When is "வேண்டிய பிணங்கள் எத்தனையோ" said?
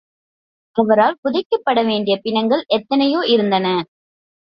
1.83-3.21